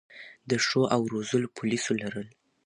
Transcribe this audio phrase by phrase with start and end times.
[0.49, 2.27] د ښو او روزلو پولیسو لرل